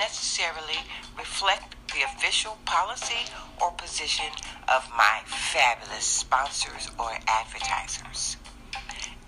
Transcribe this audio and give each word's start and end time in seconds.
necessarily 0.00 0.80
reflect 1.16 1.76
the 1.92 2.00
official 2.02 2.56
policy 2.64 3.28
or 3.60 3.70
position 3.72 4.32
of 4.66 4.88
my 4.96 5.20
fabulous 5.26 6.06
sponsors 6.06 6.90
or 6.98 7.12
advertisers. 7.28 8.38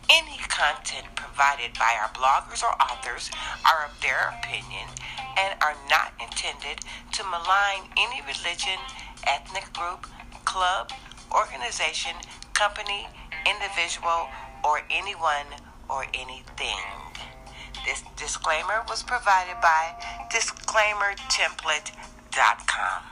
Any 0.09 0.39
content 0.49 1.07
provided 1.15 1.75
by 1.79 1.93
our 2.01 2.09
bloggers 2.17 2.63
or 2.65 2.73
authors 2.81 3.31
are 3.65 3.85
of 3.85 4.01
their 4.01 4.33
opinion 4.41 4.89
and 5.39 5.55
are 5.63 5.77
not 5.89 6.13
intended 6.21 6.81
to 7.13 7.25
malign 7.25 7.93
any 7.97 8.21
religion, 8.23 8.81
ethnic 9.27 9.73
group, 9.75 10.07
club, 10.45 10.91
organization, 11.33 12.17
company, 12.55 13.09
individual, 13.45 14.29
or 14.65 14.81
anyone 14.91 15.49
or 15.89 16.07
anything. 16.15 16.81
This 17.85 18.03
disclaimer 18.17 18.83
was 18.89 19.03
provided 19.03 19.61
by 19.61 19.95
disclaimertemplate.com. 20.33 23.03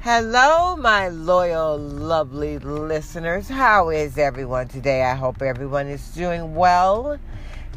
Hello, 0.00 0.76
my 0.76 1.08
loyal, 1.08 1.78
lovely 1.78 2.58
listeners. 2.58 3.48
How 3.48 3.90
is 3.90 4.16
everyone 4.16 4.68
today? 4.68 5.02
I 5.02 5.14
hope 5.14 5.42
everyone 5.42 5.88
is 5.88 6.08
doing 6.12 6.54
well. 6.54 7.18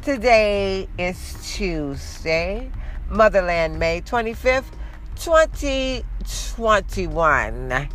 Today 0.04 0.88
is 0.98 1.36
Tuesday, 1.54 2.72
Motherland, 3.10 3.78
May 3.78 4.00
25th, 4.00 4.72
2021. 5.16 7.90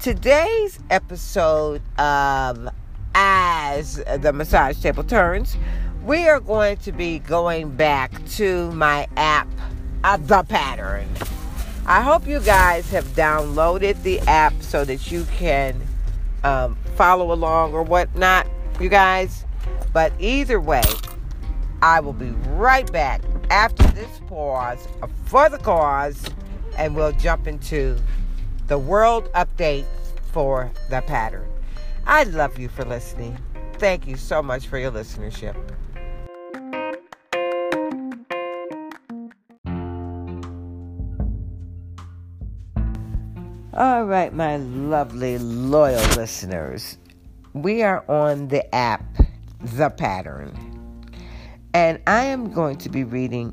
Today's 0.00 0.78
episode 0.88 1.82
of 1.98 2.70
As 3.14 4.02
the 4.20 4.32
Massage 4.32 4.80
Table 4.80 5.04
Turns, 5.04 5.58
we 6.06 6.26
are 6.26 6.40
going 6.40 6.78
to 6.78 6.90
be 6.90 7.18
going 7.18 7.76
back 7.76 8.10
to 8.28 8.70
my 8.70 9.06
app, 9.18 9.46
uh, 10.02 10.16
The 10.16 10.42
Pattern. 10.44 11.06
I 11.84 12.00
hope 12.00 12.26
you 12.26 12.40
guys 12.40 12.88
have 12.92 13.04
downloaded 13.08 14.02
the 14.02 14.20
app 14.20 14.54
so 14.62 14.86
that 14.86 15.12
you 15.12 15.26
can 15.36 15.78
um, 16.44 16.78
follow 16.96 17.30
along 17.30 17.74
or 17.74 17.82
whatnot, 17.82 18.46
you 18.80 18.88
guys. 18.88 19.44
But 19.92 20.14
either 20.18 20.62
way, 20.62 20.84
I 21.82 22.00
will 22.00 22.14
be 22.14 22.30
right 22.48 22.90
back 22.90 23.20
after 23.50 23.82
this 23.88 24.18
pause 24.28 24.88
for 25.26 25.50
the 25.50 25.58
cause, 25.58 26.24
and 26.78 26.96
we'll 26.96 27.12
jump 27.12 27.46
into 27.46 27.98
the 28.70 28.78
world 28.78 29.28
update 29.32 29.84
for 30.30 30.70
the 30.90 31.02
pattern. 31.02 31.48
I 32.06 32.22
love 32.22 32.56
you 32.56 32.68
for 32.68 32.84
listening. 32.84 33.36
Thank 33.78 34.06
you 34.06 34.16
so 34.16 34.40
much 34.44 34.68
for 34.68 34.78
your 34.78 34.92
listenership. 34.92 35.56
All 43.74 44.04
right, 44.04 44.32
my 44.32 44.58
lovely, 44.58 45.38
loyal 45.38 46.06
listeners. 46.14 46.96
We 47.54 47.82
are 47.82 48.08
on 48.08 48.46
the 48.46 48.72
app, 48.72 49.04
The 49.58 49.90
Pattern. 49.90 50.56
And 51.74 52.00
I 52.06 52.22
am 52.26 52.52
going 52.52 52.76
to 52.78 52.88
be 52.88 53.02
reading 53.02 53.52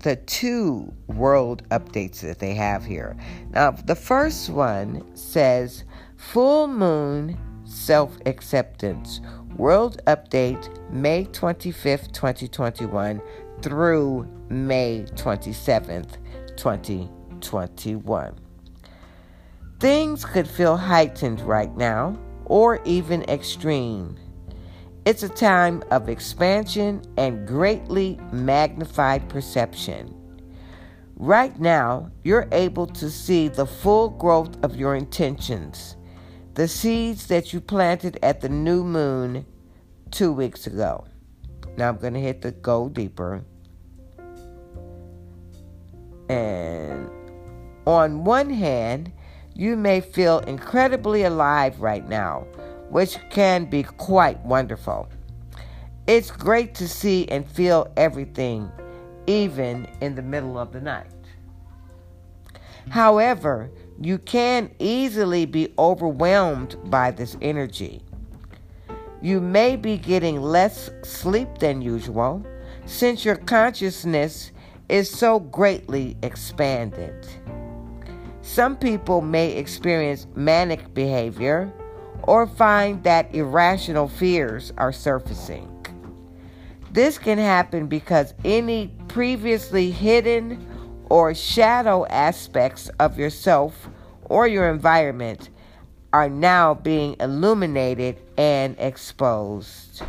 the 0.00 0.16
two 0.16 0.92
world 1.06 1.68
updates 1.70 2.20
that 2.20 2.38
they 2.38 2.54
have 2.54 2.84
here. 2.84 3.16
Now, 3.50 3.72
the 3.72 3.94
first 3.94 4.50
one 4.50 5.04
says 5.16 5.84
Full 6.16 6.68
Moon 6.68 7.38
Self 7.64 8.16
Acceptance 8.26 9.20
World 9.56 10.00
Update 10.06 10.90
May 10.90 11.24
25th, 11.26 12.12
2021 12.12 13.20
through 13.60 14.28
May 14.48 15.04
27th, 15.14 16.16
2021. 16.56 18.34
Things 19.80 20.24
could 20.24 20.48
feel 20.48 20.76
heightened 20.76 21.40
right 21.40 21.74
now 21.76 22.18
or 22.46 22.80
even 22.84 23.22
extreme. 23.24 24.16
It's 25.08 25.22
a 25.22 25.28
time 25.30 25.82
of 25.90 26.10
expansion 26.10 27.00
and 27.16 27.48
greatly 27.48 28.20
magnified 28.30 29.26
perception. 29.30 30.14
Right 31.16 31.58
now, 31.58 32.10
you're 32.24 32.46
able 32.52 32.86
to 32.88 33.08
see 33.08 33.48
the 33.48 33.64
full 33.64 34.10
growth 34.10 34.62
of 34.62 34.76
your 34.76 34.96
intentions, 34.96 35.96
the 36.52 36.68
seeds 36.68 37.26
that 37.28 37.54
you 37.54 37.60
planted 37.62 38.18
at 38.22 38.42
the 38.42 38.50
new 38.50 38.84
moon 38.84 39.46
two 40.10 40.30
weeks 40.30 40.66
ago. 40.66 41.06
Now 41.78 41.88
I'm 41.88 41.96
going 41.96 42.12
to 42.12 42.20
hit 42.20 42.42
the 42.42 42.52
go 42.52 42.90
deeper. 42.90 43.46
And 46.28 47.08
on 47.86 48.24
one 48.24 48.50
hand, 48.50 49.10
you 49.54 49.74
may 49.74 50.02
feel 50.02 50.40
incredibly 50.40 51.22
alive 51.22 51.80
right 51.80 52.06
now 52.06 52.46
which 52.90 53.18
can 53.30 53.64
be 53.66 53.82
quite 53.82 54.38
wonderful. 54.44 55.08
It's 56.06 56.30
great 56.30 56.74
to 56.76 56.88
see 56.88 57.28
and 57.28 57.46
feel 57.46 57.92
everything, 57.96 58.70
even 59.26 59.86
in 60.00 60.14
the 60.14 60.22
middle 60.22 60.58
of 60.58 60.72
the 60.72 60.80
night. 60.80 61.12
However, 62.90 63.70
you 64.00 64.18
can 64.18 64.70
easily 64.78 65.44
be 65.44 65.74
overwhelmed 65.78 66.76
by 66.84 67.10
this 67.10 67.36
energy. 67.42 68.02
You 69.20 69.40
may 69.40 69.76
be 69.76 69.98
getting 69.98 70.40
less 70.40 70.90
sleep 71.02 71.58
than 71.58 71.82
usual 71.82 72.46
since 72.86 73.24
your 73.24 73.36
consciousness 73.36 74.52
is 74.88 75.10
so 75.10 75.40
greatly 75.40 76.16
expanded. 76.22 77.26
Some 78.40 78.76
people 78.76 79.20
may 79.20 79.52
experience 79.52 80.26
manic 80.34 80.94
behavior 80.94 81.70
or 82.28 82.46
find 82.46 83.02
that 83.04 83.34
irrational 83.34 84.06
fears 84.06 84.70
are 84.76 84.92
surfacing. 84.92 85.66
This 86.92 87.16
can 87.16 87.38
happen 87.38 87.86
because 87.86 88.34
any 88.44 88.92
previously 89.08 89.90
hidden 89.90 90.66
or 91.08 91.34
shadow 91.34 92.04
aspects 92.04 92.90
of 93.00 93.18
yourself 93.18 93.88
or 94.24 94.46
your 94.46 94.68
environment 94.68 95.48
are 96.12 96.28
now 96.28 96.74
being 96.74 97.16
illuminated 97.18 98.18
and 98.36 98.76
exposed. 98.78 100.02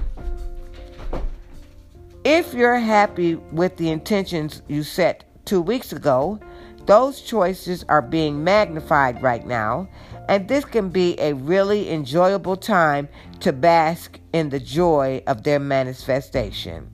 If 2.25 2.53
you're 2.53 2.79
happy 2.79 3.35
with 3.35 3.77
the 3.77 3.91
intentions 3.91 4.61
you 4.67 4.83
set 4.83 5.23
two 5.45 5.61
weeks 5.61 5.93
ago, 5.93 6.41
those 6.89 7.21
choices 7.21 7.85
are 7.87 8.01
being 8.01 8.43
magnified 8.43 9.21
right 9.21 9.45
now 9.45 9.87
and 10.27 10.47
this 10.47 10.65
can 10.65 10.89
be 10.89 11.15
a 11.19 11.33
really 11.33 11.91
enjoyable 11.91 12.57
time 12.57 13.07
to 13.39 13.53
bask 13.53 14.19
in 14.33 14.49
the 14.49 14.59
joy 14.59 15.21
of 15.27 15.43
their 15.43 15.59
manifestation. 15.59 16.89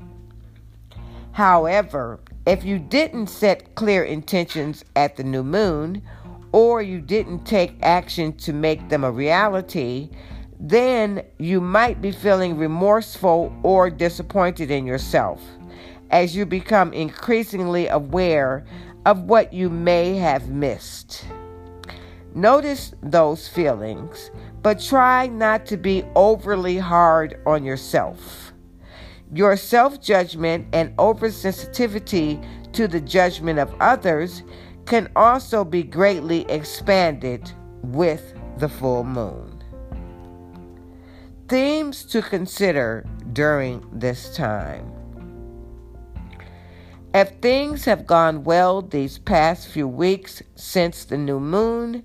However, 1.31 2.19
if 2.45 2.65
you 2.65 2.77
didn't 2.77 3.27
set 3.27 3.75
clear 3.75 4.03
intentions 4.03 4.83
at 4.97 5.15
the 5.15 5.23
new 5.23 5.43
moon, 5.43 6.01
or 6.51 6.81
you 6.81 6.99
didn't 6.99 7.45
take 7.45 7.77
action 7.81 8.33
to 8.33 8.51
make 8.51 8.89
them 8.89 9.05
a 9.05 9.11
reality, 9.11 10.09
then 10.59 11.23
you 11.37 11.61
might 11.61 12.01
be 12.01 12.11
feeling 12.11 12.57
remorseful 12.57 13.53
or 13.63 13.89
disappointed 13.89 14.71
in 14.71 14.85
yourself 14.85 15.41
as 16.11 16.35
you 16.35 16.45
become 16.45 16.93
increasingly 16.93 17.87
aware 17.87 18.65
of 19.05 19.23
what 19.23 19.53
you 19.53 19.69
may 19.69 20.15
have 20.17 20.49
missed. 20.49 21.25
Notice 22.33 22.93
those 23.01 23.47
feelings, 23.47 24.31
but 24.61 24.81
try 24.81 25.27
not 25.27 25.65
to 25.67 25.77
be 25.77 26.03
overly 26.15 26.77
hard 26.77 27.39
on 27.45 27.63
yourself. 27.63 28.51
Your 29.33 29.55
self 29.55 30.01
judgment 30.01 30.67
and 30.73 30.95
oversensitivity 30.97 32.45
to 32.73 32.87
the 32.87 32.99
judgment 32.99 33.59
of 33.59 33.73
others 33.79 34.43
can 34.85 35.09
also 35.15 35.63
be 35.63 35.81
greatly 35.83 36.41
expanded 36.49 37.51
with 37.81 38.33
the 38.57 38.69
full 38.69 39.03
moon. 39.03 39.63
Themes 41.47 42.03
to 42.05 42.21
consider 42.21 43.05
during 43.33 43.87
this 43.91 44.35
time. 44.35 44.94
If 47.15 47.29
things 47.39 47.85
have 47.85 48.05
gone 48.05 48.43
well 48.43 48.81
these 48.81 49.19
past 49.19 49.69
few 49.69 49.87
weeks 49.87 50.43
since 50.55 51.05
the 51.05 51.17
new 51.17 51.39
moon, 51.39 52.03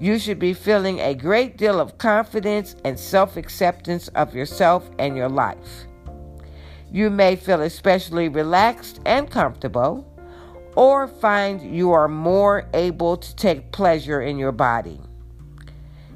you 0.00 0.18
should 0.18 0.40
be 0.40 0.52
feeling 0.52 0.98
a 0.98 1.14
great 1.14 1.56
deal 1.56 1.78
of 1.78 1.96
confidence 1.96 2.74
and 2.84 2.98
self 2.98 3.36
acceptance 3.36 4.08
of 4.16 4.34
yourself 4.34 4.90
and 4.98 5.16
your 5.16 5.28
life. 5.28 5.86
You 6.90 7.08
may 7.08 7.36
feel 7.36 7.62
especially 7.62 8.28
relaxed 8.28 8.98
and 9.06 9.30
comfortable, 9.30 10.04
or 10.74 11.06
find 11.06 11.62
you 11.62 11.92
are 11.92 12.08
more 12.08 12.66
able 12.74 13.16
to 13.16 13.36
take 13.36 13.70
pleasure 13.70 14.22
in 14.22 14.38
your 14.38 14.50
body. 14.50 15.00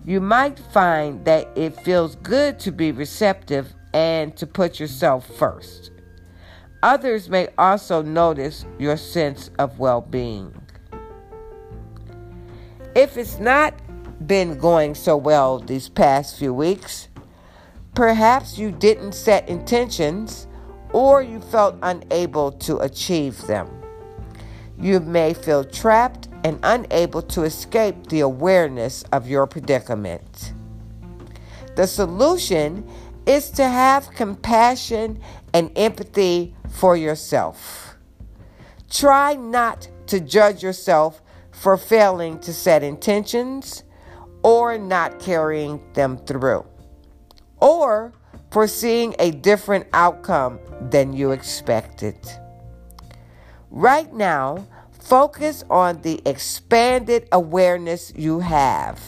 you 0.05 0.21
might 0.21 0.59
find 0.59 1.25
that 1.27 1.47
it 1.57 1.81
feels 1.83 2.17
good 2.17 2.59
to 2.59 2.73
be 2.73 2.91
receptive 2.91 3.73
and 3.95 4.37
to 4.37 4.49
put 4.49 4.81
yourself 4.81 5.29
first. 5.39 5.92
Others 6.83 7.29
may 7.29 7.49
also 7.59 8.03
notice 8.03 8.65
your 8.79 8.97
sense 8.97 9.51
of 9.59 9.79
well 9.79 10.01
being. 10.01 10.53
If 12.97 13.17
it's 13.17 13.39
not 13.39 13.75
been 14.27 14.59
going 14.59 14.95
so 14.95 15.17
well 15.17 15.59
these 15.59 15.89
past 15.89 16.39
few 16.39 16.53
weeks, 16.53 17.09
perhaps 17.95 18.59
you 18.59 18.73
didn't 18.73 19.13
set 19.13 19.49
intentions 19.49 20.47
or 20.93 21.23
you 21.23 21.41
felt 21.41 21.77
unable 21.83 22.53
to 22.53 22.79
achieve 22.79 23.47
them. 23.47 23.69
You 24.79 25.01
may 25.01 25.35
feel 25.35 25.65
trapped 25.65 26.29
and 26.45 26.59
unable 26.65 27.23
to 27.23 27.45
escape 27.45 28.09
the 28.09 28.21
awareness 28.21 29.05
of 29.13 29.29
your 29.29 29.47
predicament. 29.47 30.53
The 31.77 31.87
solution 31.87 32.89
is 33.25 33.51
to 33.53 33.65
have 33.65 34.11
compassion 34.11 35.21
and 35.55 35.71
empathy 35.77 36.55
for 36.71 36.97
yourself. 36.97 37.97
Try 38.91 39.35
not 39.35 39.89
to 40.07 40.21
judge 40.21 40.63
yourself 40.63 41.23
for 41.51 41.77
failing 41.77 42.39
to 42.41 42.53
set 42.53 42.83
intentions 42.83 43.85
or 44.43 44.77
not 44.77 45.21
carrying 45.21 45.81
them 45.95 46.19
through, 46.19 46.67
or 47.61 48.13
for 48.51 48.67
seeing 48.67 49.15
a 49.19 49.31
different 49.31 49.87
outcome 49.93 50.59
than 50.91 51.13
you 51.13 51.31
expected. 51.31 52.17
Right 53.71 54.13
now, 54.13 54.67
focus 54.91 55.65
on 55.71 56.03
the 56.03 56.21
expanded 56.27 57.29
awareness 57.33 58.13
you 58.17 58.41
have. 58.41 59.01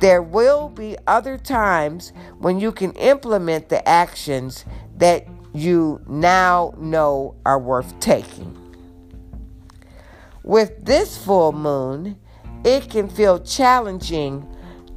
There 0.00 0.22
will 0.22 0.68
be 0.68 0.96
other 1.06 1.36
times 1.36 2.12
when 2.38 2.60
you 2.60 2.70
can 2.70 2.92
implement 2.92 3.68
the 3.68 3.86
actions 3.86 4.64
that 4.96 5.26
you 5.58 6.00
now 6.06 6.74
know 6.78 7.34
are 7.44 7.58
worth 7.58 7.98
taking. 8.00 8.56
With 10.42 10.84
this 10.84 11.18
full 11.18 11.52
moon, 11.52 12.18
it 12.64 12.88
can 12.88 13.08
feel 13.08 13.38
challenging 13.40 14.46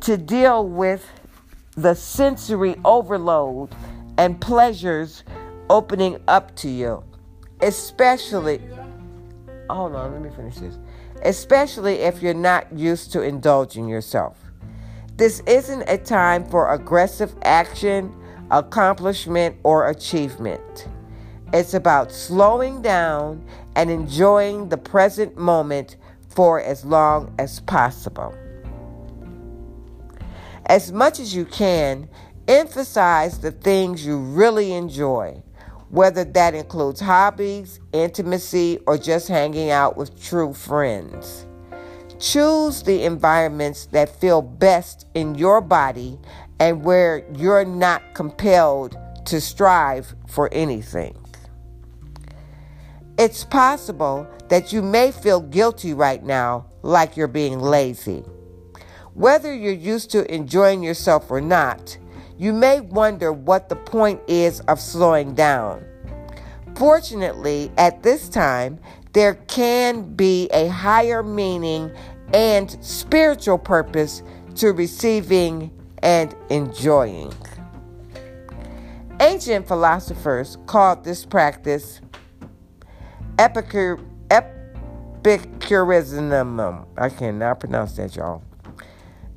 to 0.02 0.18
deal 0.18 0.68
with 0.68 1.08
the 1.76 1.94
sensory 1.94 2.76
overload 2.86 3.74
and 4.18 4.40
pleasures 4.40 5.24
opening 5.70 6.18
up 6.28 6.56
to 6.58 6.70
you, 6.70 7.04
especially. 7.62 8.62
Hold 9.70 9.96
on, 9.96 10.12
let 10.14 10.22
me 10.22 10.30
finish 10.36 10.56
this. 10.56 10.78
Especially 11.24 11.96
if 11.96 12.22
you're 12.22 12.34
not 12.34 12.72
used 12.74 13.12
to 13.14 13.22
indulging 13.22 13.88
yourself. 13.88 14.38
This 15.18 15.42
isn't 15.42 15.84
a 15.88 15.98
time 15.98 16.46
for 16.46 16.74
aggressive 16.74 17.36
action, 17.44 18.14
accomplishment, 18.52 19.56
or 19.64 19.90
achievement. 19.90 20.88
It's 21.54 21.74
about 21.74 22.12
slowing 22.12 22.82
down 22.82 23.46
and 23.76 23.90
enjoying 23.90 24.70
the 24.70 24.78
present 24.78 25.38
moment 25.38 25.98
for 26.30 26.62
as 26.62 26.86
long 26.86 27.34
as 27.40 27.60
possible. 27.62 28.36
As 30.68 30.92
much 30.92 31.20
as 31.20 31.36
you 31.36 31.46
can, 31.46 32.08
emphasize 32.48 33.40
the 33.40 33.52
things 33.52 34.06
you 34.06 34.18
really 34.18 34.74
enjoy, 34.74 35.42
whether 35.90 36.24
that 36.24 36.54
includes 36.54 37.02
hobbies, 37.02 37.80
intimacy, 37.92 38.80
or 38.88 38.98
just 38.98 39.28
hanging 39.28 39.72
out 39.72 39.98
with 39.98 40.22
true 40.24 40.54
friends. 40.54 41.46
Choose 42.22 42.84
the 42.84 43.04
environments 43.04 43.88
that 43.88 44.08
feel 44.22 44.44
best 44.44 45.08
in 45.16 45.34
your 45.34 45.60
body 45.60 46.20
and 46.60 46.84
where 46.84 47.26
you're 47.36 47.66
not 47.66 48.14
compelled 48.14 48.96
to 49.26 49.42
strive 49.42 50.14
for 50.28 50.48
anything. 50.54 51.18
It's 53.18 53.44
possible 53.44 54.28
that 54.50 54.72
you 54.72 54.84
may 54.84 55.12
feel 55.12 55.42
guilty 55.42 55.94
right 55.96 56.24
now, 56.24 56.68
like 56.84 57.18
you're 57.18 57.28
being 57.28 57.60
lazy. 57.60 58.24
Whether 59.16 59.52
you're 59.54 59.74
used 59.74 60.12
to 60.12 60.32
enjoying 60.32 60.84
yourself 60.84 61.32
or 61.32 61.42
not, 61.42 61.98
you 62.38 62.54
may 62.54 62.82
wonder 62.82 63.34
what 63.34 63.68
the 63.68 63.76
point 63.76 64.22
is 64.28 64.60
of 64.62 64.80
slowing 64.80 65.34
down. 65.34 65.84
Fortunately, 66.76 67.72
at 67.78 68.04
this 68.04 68.30
time, 68.30 68.80
there 69.14 69.36
can 69.36 70.16
be 70.16 70.48
a 70.52 70.68
higher 70.68 71.22
meaning 71.22 71.92
and 72.34 72.78
spiritual 72.84 73.58
purpose 73.58 74.24
to 74.56 74.72
receiving 74.72 75.72
and 76.02 76.34
enjoying. 76.50 77.34
Ancient 79.20 79.68
philosophers 79.68 80.58
called 80.66 81.04
this 81.04 81.26
practice 81.26 82.00
Epicure, 83.38 84.00
Epicureanism. 84.30 86.86
I 86.98 87.10
cannot 87.10 87.60
pronounce 87.60 87.98
that, 87.98 88.16
y'all. 88.16 88.44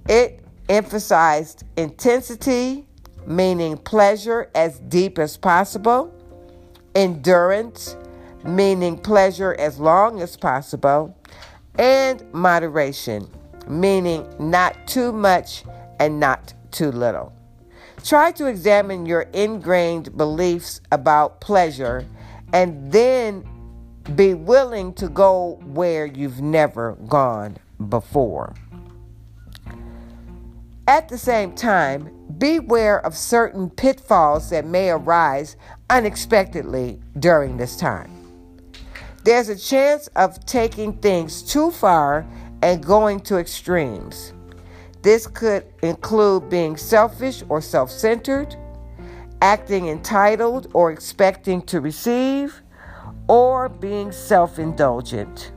It 0.08 0.44
emphasized 0.68 1.64
intensity, 1.76 2.86
meaning 3.26 3.76
pleasure 3.76 4.50
as 4.54 4.78
deep 4.78 5.18
as 5.18 5.36
possible, 5.36 6.14
endurance, 6.94 7.96
meaning 8.44 8.96
pleasure 8.98 9.54
as 9.58 9.78
long 9.78 10.20
as 10.20 10.36
possible, 10.36 11.16
and 11.78 12.22
moderation, 12.32 13.28
meaning 13.66 14.26
not 14.38 14.86
too 14.86 15.12
much 15.12 15.64
and 15.98 16.20
not 16.20 16.54
too 16.70 16.90
little. 16.90 17.32
Try 18.02 18.32
to 18.32 18.46
examine 18.46 19.06
your 19.06 19.22
ingrained 19.32 20.16
beliefs 20.16 20.80
about 20.92 21.40
pleasure 21.40 22.06
and 22.52 22.92
then 22.92 23.48
be 24.14 24.34
willing 24.34 24.92
to 24.94 25.08
go 25.08 25.58
where 25.64 26.04
you've 26.04 26.42
never 26.42 26.92
gone 27.08 27.56
before. 27.88 28.54
At 30.94 31.08
the 31.08 31.18
same 31.18 31.56
time, 31.56 32.08
beware 32.38 33.04
of 33.04 33.16
certain 33.16 33.68
pitfalls 33.68 34.50
that 34.50 34.64
may 34.64 34.90
arise 34.90 35.56
unexpectedly 35.90 37.00
during 37.18 37.56
this 37.56 37.76
time. 37.76 38.12
There's 39.24 39.48
a 39.48 39.58
chance 39.58 40.06
of 40.14 40.46
taking 40.46 40.92
things 40.98 41.42
too 41.42 41.72
far 41.72 42.24
and 42.62 42.80
going 42.80 43.18
to 43.22 43.38
extremes. 43.38 44.34
This 45.02 45.26
could 45.26 45.66
include 45.82 46.48
being 46.48 46.76
selfish 46.76 47.42
or 47.48 47.60
self 47.60 47.90
centered, 47.90 48.54
acting 49.42 49.88
entitled 49.88 50.70
or 50.74 50.92
expecting 50.92 51.62
to 51.62 51.80
receive, 51.80 52.62
or 53.26 53.68
being 53.68 54.12
self 54.12 54.60
indulgent. 54.60 55.50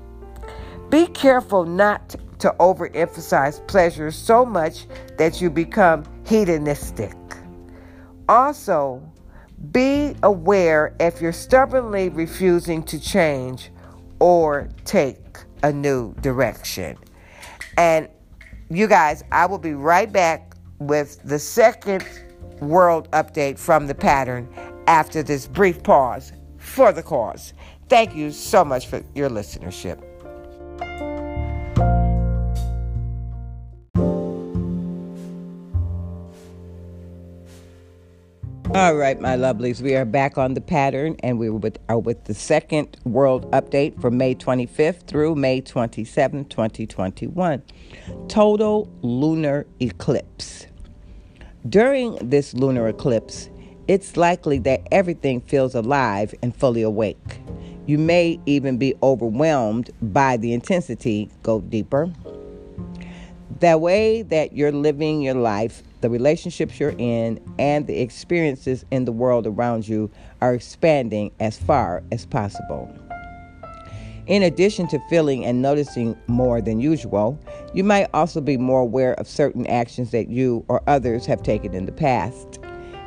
Be 0.90 1.06
careful 1.06 1.64
not 1.64 2.16
to 2.40 2.54
overemphasize 2.60 3.66
pleasure 3.68 4.12
so 4.12 4.46
much 4.46 4.88
that 5.18 5.42
you 5.42 5.50
become 5.50 6.04
hedonistic. 6.26 7.16
Also, 8.30 9.02
be 9.72 10.16
aware 10.24 10.96
if 11.00 11.20
you're 11.22 11.34
stubbornly 11.34 12.10
refusing 12.10 12.84
to 12.84 13.00
change 13.00 13.72
or 14.20 14.70
take 14.86 15.18
a 15.64 15.72
new 15.72 16.14
direction. 16.16 16.98
And 17.78 18.08
you 18.70 18.88
guys, 18.88 19.24
I 19.32 19.46
will 19.46 19.58
be 19.58 19.74
right 19.74 20.12
back 20.12 20.56
with 20.80 21.22
the 21.24 21.40
second 21.40 22.06
world 22.60 23.10
update 23.12 23.58
from 23.58 23.88
the 23.88 23.96
pattern 23.96 24.48
after 24.88 25.24
this 25.24 25.48
brief 25.48 25.82
pause 25.84 26.34
for 26.58 26.92
the 26.92 27.04
cause. 27.04 27.54
Thank 27.90 28.16
you 28.16 28.32
so 28.32 28.66
much 28.66 28.88
for 28.88 29.02
your 29.16 29.30
listenership. 29.30 30.07
All 38.88 38.96
right, 38.96 39.20
my 39.20 39.36
lovelies, 39.36 39.82
we 39.82 39.96
are 39.96 40.06
back 40.06 40.38
on 40.38 40.54
the 40.54 40.62
pattern 40.62 41.18
and 41.22 41.38
we 41.38 41.50
with, 41.50 41.78
are 41.90 42.00
with 42.00 42.24
the 42.24 42.34
second 42.34 42.96
world 43.04 43.52
update 43.52 44.00
for 44.00 44.10
May 44.10 44.34
25th 44.34 45.08
through 45.08 45.36
May 45.36 45.60
27, 45.60 46.46
2021. 46.46 47.64
Total 48.30 48.90
lunar 49.02 49.66
eclipse. 49.82 50.68
During 51.68 52.16
this 52.30 52.54
lunar 52.54 52.88
eclipse, 52.88 53.50
it's 53.90 54.16
likely 54.16 54.58
that 54.60 54.88
everything 54.90 55.42
feels 55.42 55.76
alive 55.76 56.34
and 56.42 56.56
fully 56.56 56.82
awake. 56.82 57.42
You 57.88 57.98
may 57.98 58.40
even 58.46 58.78
be 58.78 58.96
overwhelmed 59.04 59.90
by 60.02 60.38
the 60.38 60.54
intensity. 60.54 61.30
Go 61.44 61.60
deeper. 61.60 62.10
The 63.60 63.78
way 63.78 64.22
that 64.22 64.54
you're 64.54 64.72
living 64.72 65.24
your 65.24 65.36
life, 65.36 65.84
the 66.02 66.10
relationships 66.10 66.80
you're 66.80 66.96
in, 66.98 67.40
and 67.58 67.88
the 67.88 68.00
experiences 68.00 68.86
in 68.92 69.06
the 69.06 69.12
world 69.12 69.48
around 69.48 69.88
you 69.88 70.12
are 70.42 70.54
expanding 70.54 71.32
as 71.40 71.58
far 71.58 72.04
as 72.12 72.26
possible. 72.26 72.94
In 74.28 74.44
addition 74.44 74.88
to 74.90 75.00
feeling 75.10 75.46
and 75.46 75.62
noticing 75.62 76.18
more 76.28 76.62
than 76.62 76.82
usual, 76.82 77.40
you 77.74 77.84
might 77.84 78.10
also 78.14 78.42
be 78.42 78.58
more 78.58 78.82
aware 78.82 79.14
of 79.14 79.28
certain 79.28 79.66
actions 79.68 80.12
that 80.12 80.28
you 80.28 80.66
or 80.68 80.82
others 80.86 81.26
have 81.26 81.42
taken 81.44 81.74
in 81.74 81.86
the 81.86 81.94
past. 81.94 82.60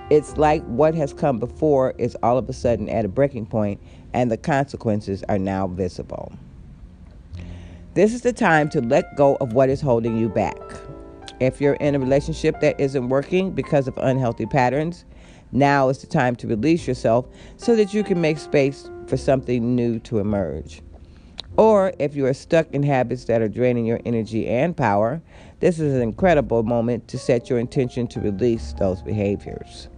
It's 0.09 0.39
like 0.39 0.65
what 0.65 0.95
has 0.95 1.13
come 1.13 1.39
before 1.39 1.95
is 1.99 2.17
all 2.23 2.39
of 2.39 2.49
a 2.49 2.55
sudden 2.55 2.89
at 2.89 3.05
a 3.05 3.09
breaking 3.09 3.47
point 3.47 3.81
and 4.15 4.31
the 4.31 4.39
consequences 4.39 5.23
are 5.29 5.39
now 5.39 5.67
visible. 5.67 6.33
This 7.95 8.15
is 8.15 8.23
the 8.23 8.33
time 8.33 8.69
to 8.71 8.81
let 8.81 9.15
go 9.17 9.37
of 9.37 9.53
what 9.53 9.69
is 9.69 9.81
holding 9.81 10.17
you 10.17 10.29
back. 10.29 10.57
If 11.41 11.59
you're 11.61 11.75
in 11.75 11.95
a 11.95 11.99
relationship 11.99 12.61
that 12.61 12.79
isn't 12.79 13.09
working 13.09 13.53
because 13.53 13.89
of 13.89 13.97
unhealthy 13.97 14.45
patterns, 14.45 15.07
now 15.53 15.89
is 15.89 15.99
the 15.99 16.07
time 16.07 16.37
to 16.37 16.47
release 16.47 16.87
yourself 16.87 17.27
so 17.57 17.75
that 17.77 17.95
you 17.95 18.05
can 18.05 18.21
make 18.21 18.39
space 18.39 18.91
for 19.07 19.17
something 19.17 19.75
new 19.75 19.99
to 20.01 20.19
emerge. 20.19 20.83
Or 21.57 21.93
if 21.99 22.15
you 22.15 22.27
are 22.27 22.35
stuck 22.35 22.71
in 22.73 22.83
habits 22.83 23.25
that 23.25 23.43
are 23.43 23.49
draining 23.49 23.87
your 23.87 24.01
energy 24.05 24.47
and 24.47 24.77
power, 24.77 25.21
this 25.61 25.79
is 25.79 25.95
an 25.95 26.03
incredible 26.03 26.63
moment 26.63 27.09
to 27.09 27.19
set 27.19 27.51
your 27.51 27.59
intention 27.59 28.07
to 28.09 28.21
release 28.21 28.75
those 28.79 29.03
behaviors. 29.03 29.89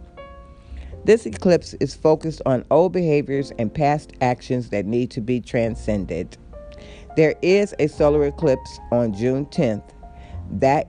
This 1.04 1.26
eclipse 1.26 1.74
is 1.74 1.94
focused 1.94 2.40
on 2.46 2.64
old 2.70 2.92
behaviors 2.92 3.50
and 3.58 3.74
past 3.74 4.12
actions 4.20 4.70
that 4.70 4.86
need 4.86 5.10
to 5.10 5.20
be 5.20 5.40
transcended. 5.40 6.38
There 7.16 7.34
is 7.42 7.74
a 7.80 7.88
solar 7.88 8.26
eclipse 8.26 8.78
on 8.92 9.12
June 9.12 9.46
10th. 9.46 9.90
That 10.52 10.88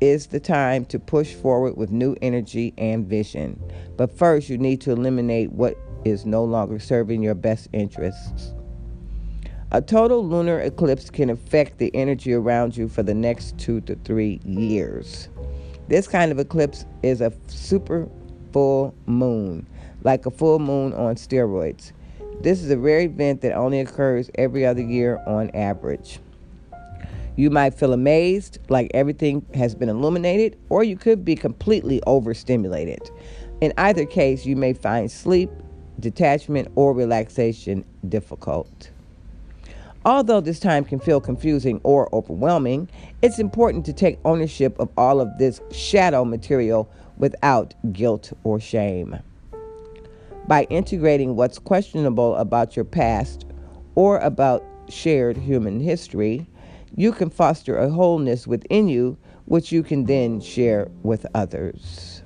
is 0.00 0.28
the 0.28 0.40
time 0.40 0.84
to 0.86 0.98
push 0.98 1.34
forward 1.34 1.76
with 1.76 1.90
new 1.90 2.16
energy 2.22 2.72
and 2.78 3.06
vision. 3.06 3.60
But 3.96 4.16
first, 4.16 4.48
you 4.48 4.58
need 4.58 4.80
to 4.82 4.92
eliminate 4.92 5.52
what 5.52 5.76
is 6.04 6.24
no 6.24 6.44
longer 6.44 6.78
serving 6.78 7.22
your 7.22 7.34
best 7.34 7.68
interests. 7.72 8.52
A 9.70 9.82
total 9.82 10.26
lunar 10.26 10.60
eclipse 10.60 11.10
can 11.10 11.28
affect 11.28 11.78
the 11.78 11.94
energy 11.94 12.32
around 12.32 12.76
you 12.76 12.88
for 12.88 13.02
the 13.02 13.14
next 13.14 13.58
two 13.58 13.80
to 13.82 13.96
three 13.96 14.40
years. 14.44 15.28
This 15.88 16.06
kind 16.06 16.32
of 16.32 16.38
eclipse 16.38 16.86
is 17.02 17.20
a 17.20 17.32
super 17.48 18.08
full 18.52 18.94
moon, 19.06 19.66
like 20.04 20.26
a 20.26 20.30
full 20.30 20.58
moon 20.58 20.94
on 20.94 21.16
steroids. 21.16 21.92
This 22.40 22.62
is 22.62 22.70
a 22.70 22.78
rare 22.78 23.00
event 23.00 23.40
that 23.40 23.52
only 23.52 23.80
occurs 23.80 24.30
every 24.36 24.64
other 24.64 24.80
year 24.80 25.20
on 25.26 25.50
average. 25.50 26.20
You 27.38 27.50
might 27.50 27.72
feel 27.72 27.92
amazed, 27.92 28.58
like 28.68 28.90
everything 28.94 29.46
has 29.54 29.72
been 29.72 29.88
illuminated, 29.88 30.58
or 30.70 30.82
you 30.82 30.96
could 30.96 31.24
be 31.24 31.36
completely 31.36 32.02
overstimulated. 32.04 33.12
In 33.60 33.72
either 33.78 34.04
case, 34.04 34.44
you 34.44 34.56
may 34.56 34.72
find 34.72 35.08
sleep, 35.08 35.48
detachment, 36.00 36.66
or 36.74 36.92
relaxation 36.92 37.84
difficult. 38.08 38.90
Although 40.04 40.40
this 40.40 40.58
time 40.58 40.84
can 40.84 40.98
feel 40.98 41.20
confusing 41.20 41.80
or 41.84 42.12
overwhelming, 42.12 42.88
it's 43.22 43.38
important 43.38 43.86
to 43.86 43.92
take 43.92 44.18
ownership 44.24 44.76
of 44.80 44.90
all 44.96 45.20
of 45.20 45.28
this 45.38 45.60
shadow 45.70 46.24
material 46.24 46.90
without 47.18 47.72
guilt 47.92 48.32
or 48.42 48.58
shame. 48.58 49.16
By 50.48 50.64
integrating 50.70 51.36
what's 51.36 51.60
questionable 51.60 52.34
about 52.34 52.74
your 52.74 52.84
past 52.84 53.46
or 53.94 54.18
about 54.18 54.64
shared 54.88 55.36
human 55.36 55.78
history, 55.78 56.48
you 56.96 57.12
can 57.12 57.30
foster 57.30 57.78
a 57.78 57.88
wholeness 57.88 58.46
within 58.46 58.88
you, 58.88 59.16
which 59.44 59.72
you 59.72 59.82
can 59.82 60.04
then 60.04 60.40
share 60.40 60.90
with 61.02 61.26
others. 61.34 62.22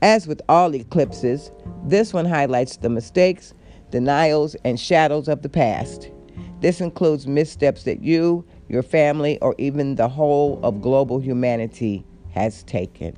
As 0.00 0.26
with 0.26 0.40
all 0.48 0.74
eclipses, 0.74 1.50
this 1.84 2.12
one 2.12 2.24
highlights 2.24 2.76
the 2.76 2.88
mistakes, 2.88 3.52
denials, 3.90 4.54
and 4.64 4.78
shadows 4.78 5.28
of 5.28 5.42
the 5.42 5.48
past. 5.48 6.10
This 6.60 6.80
includes 6.80 7.26
missteps 7.26 7.84
that 7.84 8.02
you, 8.02 8.44
your 8.68 8.82
family, 8.82 9.38
or 9.40 9.54
even 9.58 9.96
the 9.96 10.08
whole 10.08 10.60
of 10.62 10.80
global 10.80 11.18
humanity 11.18 12.04
has 12.30 12.62
taken. 12.64 13.16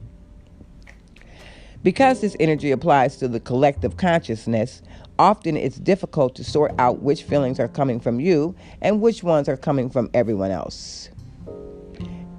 Because 1.83 2.21
this 2.21 2.37
energy 2.39 2.71
applies 2.71 3.17
to 3.17 3.29
the 3.29 3.41
collective 3.41 3.97
consciousness, 3.97 4.83
often 5.19 5.57
it's 5.57 5.77
difficult 5.77 6.35
to 6.35 6.45
sort 6.45 6.73
out 6.79 7.01
which 7.01 7.23
feelings 7.23 7.59
are 7.59 7.69
coming 7.69 8.01
from 8.01 8.21
you 8.21 8.55
and 8.83 9.01
which 9.01 9.23
ones 9.23 9.49
are 9.49 9.57
coming 9.57 9.89
from 9.89 10.11
everyone 10.13 10.51
else. 10.51 11.09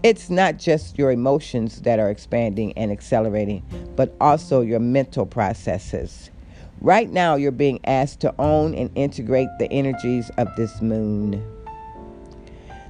It's 0.03 0.29
not 0.29 0.57
just 0.57 0.97
your 0.97 1.11
emotions 1.11 1.81
that 1.81 1.99
are 1.99 2.09
expanding 2.09 2.73
and 2.73 2.91
accelerating, 2.91 3.63
but 3.95 4.15
also 4.19 4.61
your 4.61 4.79
mental 4.79 5.25
processes. 5.25 6.29
Right 6.79 7.09
now, 7.11 7.35
you're 7.35 7.51
being 7.51 7.79
asked 7.85 8.19
to 8.21 8.33
own 8.39 8.73
and 8.73 8.89
integrate 8.95 9.49
the 9.59 9.71
energies 9.71 10.31
of 10.37 10.47
this 10.55 10.81
moon. 10.81 11.43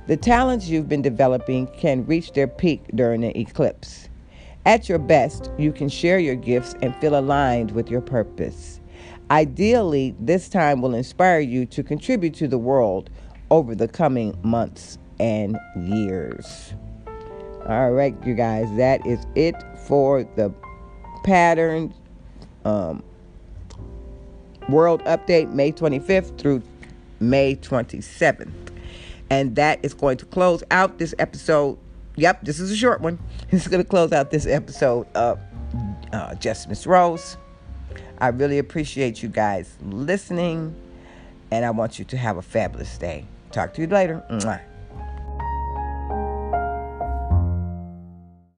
The 0.08 0.16
talents 0.16 0.68
you've 0.68 0.88
been 0.88 1.02
developing 1.02 1.68
can 1.68 2.06
reach 2.06 2.32
their 2.32 2.48
peak 2.48 2.84
during 2.96 3.22
the 3.22 3.38
eclipse. 3.38 4.08
At 4.66 4.88
your 4.88 5.00
best, 5.00 5.52
you 5.58 5.72
can 5.72 5.90
share 5.90 6.20
your 6.20 6.36
gifts 6.36 6.76
and 6.82 6.96
feel 6.98 7.18
aligned 7.18 7.72
with 7.72 7.90
your 7.90 8.02
purpose. 8.02 8.80
Ideally, 9.32 10.16
this 10.20 10.50
time 10.50 10.82
will 10.82 10.94
inspire 10.94 11.40
you 11.40 11.66
to 11.68 11.84
contribute 11.84 12.34
to 12.36 12.48
the 12.48 12.58
world 12.58 13.10
over 13.50 13.74
the 13.74 13.88
coming 13.88 14.38
months 14.44 14.98
and 15.20 15.58
years. 15.76 16.74
All 17.68 17.92
right, 17.92 18.16
you 18.26 18.34
guys, 18.34 18.68
that 18.78 19.06
is 19.06 19.26
it 19.36 19.56
for 19.88 20.24
the 20.36 20.54
pattern 21.24 21.94
um, 22.66 23.04
World 24.70 25.04
Update, 25.06 25.52
May 25.52 25.72
25th 25.72 26.38
through 26.38 26.62
May 27.20 27.56
27th. 27.56 28.52
And 29.30 29.56
that 29.56 29.80
is 29.84 29.94
going 29.94 30.18
to 30.18 30.26
close 30.26 30.64
out 30.72 30.98
this 30.98 31.16
episode. 31.20 31.78
Yep, 32.16 32.44
this 32.44 32.60
is 32.60 32.72
a 32.72 32.76
short 32.76 33.02
one. 33.02 33.20
This 33.50 33.62
is 33.62 33.68
going 33.68 33.84
to 33.84 33.90
close 33.90 34.12
out 34.12 34.32
this 34.32 34.46
episode 34.46 35.08
of 35.16 35.40
uh, 36.14 36.36
Just 36.36 36.68
Miss 36.70 36.86
Rose. 36.86 37.38
I 38.20 38.28
really 38.28 38.60
appreciate 38.60 39.24
you 39.24 39.30
guys 39.30 39.78
listening, 39.82 40.76
and 41.50 41.66
I 41.66 41.72
want 41.72 42.00
you 42.00 42.06
to 42.06 42.18
have 42.18 42.38
a 42.38 42.42
fabulous 42.42 42.98
day. 42.98 43.26
Talk 43.52 43.74
to 43.76 43.82
you 43.82 43.88
later. 43.88 44.24
Mwah. 44.30 44.62